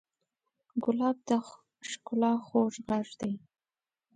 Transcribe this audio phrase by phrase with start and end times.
[0.83, 1.29] ګلاب د
[1.89, 3.33] ښکلا خوږ غږ دی.